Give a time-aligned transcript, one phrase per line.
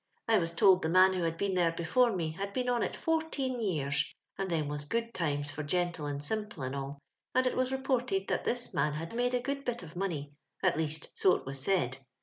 [0.27, 2.95] I was told the man who bad been there before me had been on it
[2.95, 4.03] fourteen years,
[4.35, 6.97] and them was good times for gentle and simple and oil—
[7.35, 10.33] and it was rep<Mrted that this man had made a good bit of money,
[10.63, 11.99] at least so it was said.